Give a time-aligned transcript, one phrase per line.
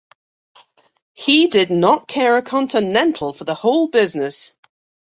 [1.13, 4.57] He did not care a continental for the whole business.